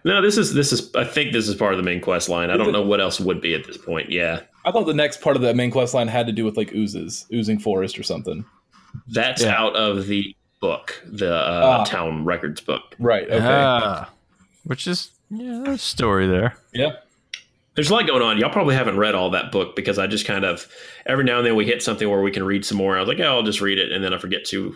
[0.04, 0.94] No, this is this is.
[0.94, 2.50] I think this is part of the main quest line.
[2.50, 4.10] I don't know what else would be at this point.
[4.10, 4.40] Yeah.
[4.64, 6.72] I thought the next part of that main quest line had to do with like
[6.72, 8.44] oozes, oozing forest or something.
[9.08, 9.54] That's Yeah.
[9.60, 11.84] out of the book, the uh, Ah.
[11.84, 12.94] town records book.
[12.98, 13.24] Right.
[13.30, 13.38] Okay.
[13.44, 14.10] Ah,
[14.64, 16.56] which is yeah, there's a story there.
[16.72, 16.92] yeah.
[17.74, 18.38] There's a lot going on.
[18.38, 20.66] Y'all probably haven't read all that book because I just kind of
[21.04, 22.96] every now and then we hit something where we can read some more.
[22.96, 24.74] I was like, oh, I'll just read it, and then I forget to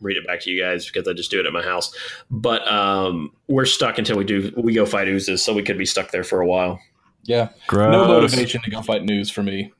[0.00, 1.94] read it back to you guys because I just do it at my house.
[2.30, 5.86] But um, we're stuck until we do we go fight oozes, so we could be
[5.86, 6.80] stuck there for a while.
[7.24, 7.48] Yeah.
[7.66, 7.92] Gross.
[7.92, 9.72] No motivation to go fight news for me.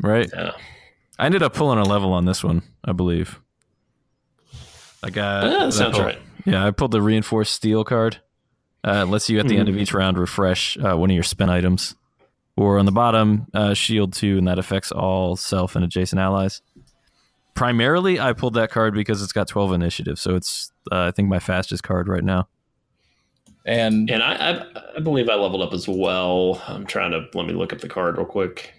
[0.00, 0.28] Right.
[0.34, 0.52] Yeah.
[1.18, 3.40] I ended up pulling a level on this one, I believe.
[5.02, 5.44] I got.
[5.44, 6.18] Ah, that sounds pulled- right.
[6.46, 8.18] Yeah, I pulled the reinforced steel card.
[8.86, 11.22] Uh, it lets you at the end of each round refresh uh, one of your
[11.22, 11.94] spin items,
[12.54, 16.60] or on the bottom, uh, shield two, and that affects all self and adjacent allies.
[17.54, 21.28] Primarily, I pulled that card because it's got 12 initiative, so it's uh, I think
[21.28, 22.48] my fastest card right now.
[23.66, 26.60] And And I, I I believe I leveled up as well.
[26.66, 28.74] I'm trying to let me look up the card real quick.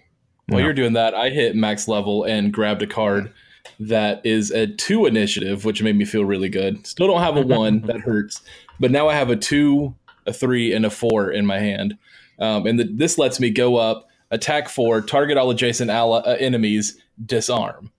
[0.46, 0.66] while Yeah.
[0.66, 3.32] you're doing that, I hit max level and grabbed a card
[3.80, 6.86] that is a two initiative, which made me feel really good.
[6.86, 8.42] Still don't have a one, that hurts.
[8.78, 9.94] But now I have a two,
[10.26, 11.96] a three, and a four in my hand.
[12.38, 16.36] Um, and the, this lets me go up, attack four, target all adjacent ally, uh,
[16.38, 17.90] enemies, disarm.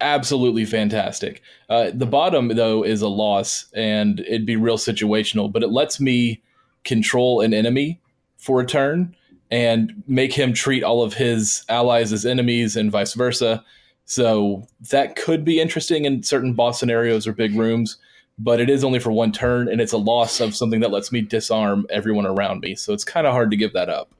[0.00, 1.42] Absolutely fantastic.
[1.68, 6.00] Uh, the bottom, though, is a loss, and it'd be real situational, but it lets
[6.00, 6.42] me
[6.84, 8.00] control an enemy
[8.38, 9.14] for a turn
[9.50, 13.62] and make him treat all of his allies as enemies and vice versa.
[14.04, 17.96] So that could be interesting in certain boss scenarios or big rooms,
[18.38, 21.12] but it is only for one turn and it's a loss of something that lets
[21.12, 22.74] me disarm everyone around me.
[22.74, 24.12] So it's kind of hard to give that up.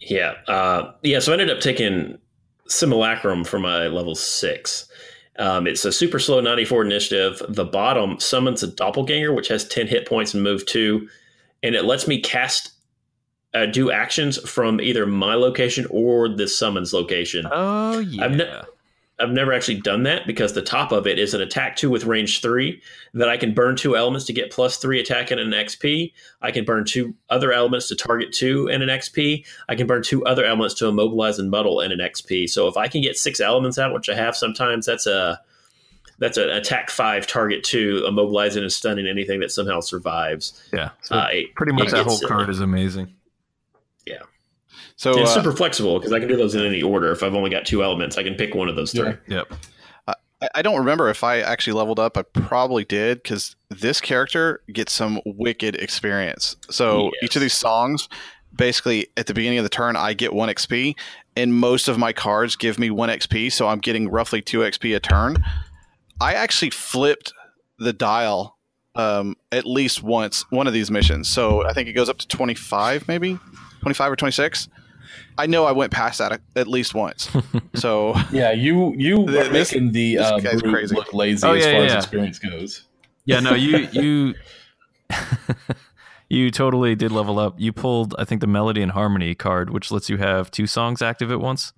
[0.00, 1.18] Yeah, uh, yeah.
[1.18, 2.18] So I ended up taking
[2.70, 4.86] Simulacrum for my level six.
[5.38, 7.42] Um, it's a super slow 94 initiative.
[7.48, 11.08] The bottom summons a doppelganger, which has 10 hit points and move two,
[11.62, 12.72] and it lets me cast,
[13.54, 17.46] uh, do actions from either my location or the summons location.
[17.50, 18.24] Oh yeah.
[18.24, 18.62] I've ne-
[19.20, 22.04] I've never actually done that because the top of it is an attack two with
[22.04, 22.80] range three
[23.14, 26.12] that I can burn two elements to get plus three attack and an XP.
[26.42, 29.44] I can burn two other elements to target two and an XP.
[29.68, 32.48] I can burn two other elements to immobilize and muddle and an XP.
[32.48, 35.40] So if I can get six elements out, which I have sometimes, that's a
[36.18, 40.62] that's an attack five target two, immobilizing and stunning anything that somehow survives.
[40.72, 40.90] yeah.
[41.02, 43.14] So Uh, pretty much that whole card is amazing.
[45.00, 47.10] So it's uh, super flexible because I can do those in any order.
[47.10, 49.14] If I've only got two elements, I can pick one of those three.
[49.28, 49.44] Yeah.
[49.48, 49.52] Yep.
[50.08, 52.18] I- I don't remember if I actually leveled up.
[52.18, 56.56] I probably did because this character gets some wicked experience.
[56.68, 57.12] So Yes.
[57.22, 58.10] each of these songs,
[58.54, 60.96] basically at the beginning of the turn, I get one XP,
[61.34, 63.48] and most of my cards give me one XP.
[63.50, 65.42] So I'm getting roughly two XP a turn.
[66.20, 67.32] I actually flipped
[67.78, 68.58] the dial
[68.96, 71.26] um, at least once one of these missions.
[71.28, 73.38] So I think it goes up to 25, maybe
[73.80, 74.68] 25 or 26.
[75.38, 77.28] I know I went past that at- at least once.
[77.74, 80.94] So Yeah, you you Th- are this- making the this uh, brute crazy.
[80.94, 81.98] look lazy Oh, as yeah, far yeah, as yeah.
[81.98, 82.84] experience goes.
[83.24, 84.34] Yeah, no, you you
[86.28, 87.54] you totally did level up.
[87.58, 91.02] You pulled, I think, the melody and harmony card, which lets you have two songs
[91.02, 91.72] active at once.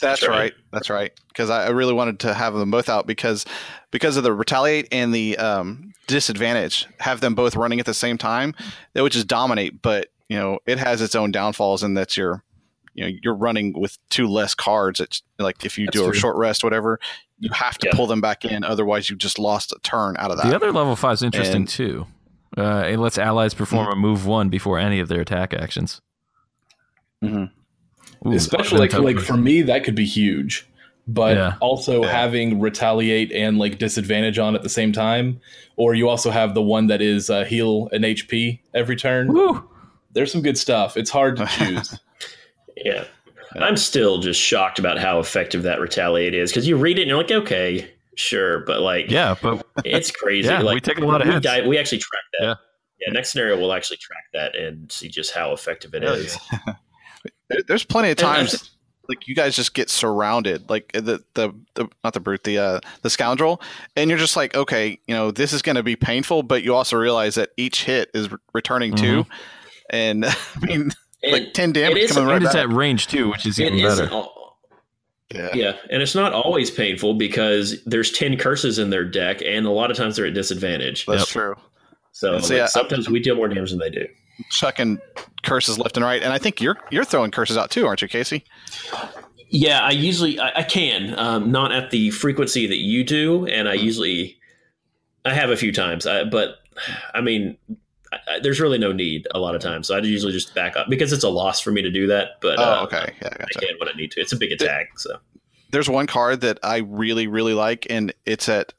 [0.00, 0.36] That's That's right.
[0.38, 0.52] right.
[0.72, 1.12] That's right.
[1.28, 3.44] Because I, I really wanted to have them both out because
[3.92, 8.18] because of the retaliate and the um, disadvantage, have them both running at the same
[8.18, 8.54] time.
[8.94, 9.80] They would just dominate.
[9.80, 12.42] But you know, it has its own downfalls, and that's your
[12.94, 15.00] you know you're running with two less cards.
[15.00, 16.98] It's like if you That's do a short rest, whatever,
[17.38, 17.96] you have to Yeah.
[17.96, 18.64] pull them back in.
[18.64, 20.46] Otherwise, you just lost a turn out of that.
[20.48, 22.06] The other level five is interesting And- too.
[22.56, 26.02] Uh, it lets allies perform a move one before any of their attack actions.
[27.24, 27.50] Mhm.
[28.26, 30.66] Ooh, Especially like like for me, that could be huge.
[31.08, 31.54] But Yeah.
[31.60, 32.12] also Yeah.
[32.12, 35.40] having retaliate and like disadvantage on at the same time,
[35.76, 39.32] or you also have the one that is uh, heal an HP every turn.
[39.32, 39.64] Woo!
[40.12, 40.96] There's some good stuff.
[40.96, 41.98] It's hard to choose.
[42.76, 43.04] Yeah.
[43.54, 47.08] I'm still just shocked about how effective that retaliate is because you read it and
[47.10, 50.48] you're like, okay, sure, but like, Yeah, but it's crazy.
[50.48, 51.44] Yeah, like, we take a lot of we hits.
[51.44, 52.44] dive- we actually track that.
[52.46, 52.54] Yeah.
[53.06, 53.12] Yeah.
[53.12, 56.38] Next scenario, we'll actually track that and see just how effective it Hell is.
[57.50, 58.70] There- There's plenty of times.
[59.08, 62.80] like you guys just get surrounded, like the the, the not the brute, the uh,
[63.02, 63.60] the scoundrel,
[63.96, 66.74] and you're just like, okay, you know, this is going to be painful, but you
[66.74, 69.26] also realize that each hit is re- returning two,
[69.92, 70.90] and I mean,
[71.22, 73.74] And like ten damage is- coming right and it's at range too, which is even
[73.74, 74.12] isn't better.
[74.14, 74.58] al-
[75.34, 75.48] yeah.
[75.54, 79.70] yeah, and it's not always painful because there's ten curses in their deck, and a
[79.70, 81.06] lot of times they're at disadvantage.
[81.06, 81.28] that's Yep.
[81.28, 81.54] true.
[82.12, 84.06] So So, like, yeah, sometimes we deal more damage than they do.
[84.50, 84.98] Chucking
[85.42, 88.08] curses left and right, and I think you're you're throwing curses out too, aren't you,
[88.08, 88.44] Casey?
[89.48, 93.68] Yeah, I usually I, I can, um, not at the frequency that you do, and
[93.68, 94.36] I usually
[95.24, 96.56] I have a few times, I, but
[97.14, 97.56] I mean,
[98.12, 99.88] I, I, there's really no need a lot of times.
[99.88, 102.40] So I usually just back up because it's a loss for me to do that.
[102.40, 103.58] But Oh, uh, okay, yeah, I gotcha.
[103.60, 104.20] can when I need to.
[104.20, 105.18] It's a big attack, so
[105.70, 108.72] there's one card that I really, really like, and it's at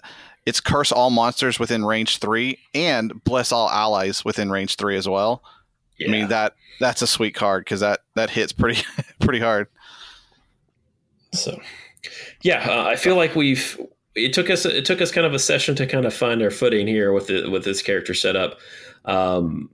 [0.46, 5.08] it's curse all monsters within range three and bless all allies within range three as
[5.08, 5.42] well.
[5.98, 6.08] yeah.
[6.08, 8.84] I mean that that's a sweet card because that that hits pretty
[9.20, 9.68] pretty hard.
[11.32, 11.60] So,
[12.42, 13.80] yeah, uh, I feel like we've.
[14.16, 14.66] It took us.
[14.66, 17.28] It took us kind of a session to kind of find our footing here with
[17.28, 18.60] the, with this character setup.
[19.06, 19.70] Um,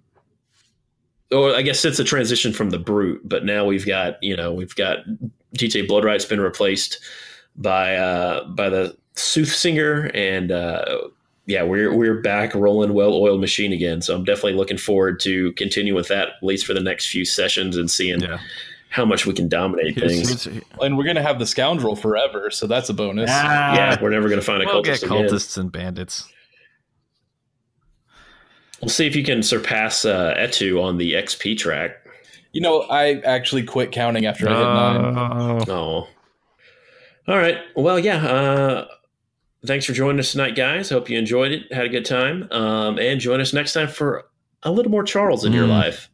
[1.31, 4.51] or I guess it's a transition from the brute, but now we've got you know
[4.53, 4.99] we've got
[5.57, 6.99] DJ Bloodright's been replaced
[7.55, 11.09] by uh, by the soothsinger, and uh,
[11.45, 14.01] yeah, we're we're back rolling well oiled machine again.
[14.01, 17.25] So I'm definitely looking forward to continue with that at least for the next few
[17.25, 18.39] sessions and seeing Yeah.
[18.89, 20.47] How much we can dominate things.
[20.81, 23.29] And we're gonna have the scoundrel forever, so that's a bonus.
[23.29, 25.11] yeah, we're never going to find a we'll cultist get again.
[25.27, 26.27] cultists and bandits.
[28.81, 31.97] We'll see if you can surpass uh, Etu on the XP track.
[32.53, 35.65] You know, I actually quit counting after I hit nine.
[35.69, 36.07] Oh.
[37.27, 37.57] All right.
[37.75, 38.25] Well, yeah.
[38.25, 38.87] Uh,
[39.65, 40.89] thanks for joining us tonight, guys.
[40.89, 44.25] Hope you enjoyed it, had a good time, um, and join us next time for
[44.63, 45.69] a little more Charles in your Mm.
[45.69, 46.09] life.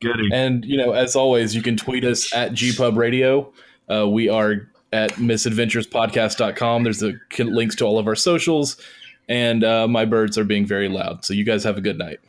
[0.00, 0.28] Goody.
[0.32, 3.52] And you know, as always, you can tweet us at GPub Radio.
[3.90, 6.84] Uh, we are at misadventurespodcast.com.
[6.84, 8.76] There's the links to all of our socials,
[9.28, 11.24] and uh, my birds are being very loud.
[11.24, 12.20] So you guys have a good night.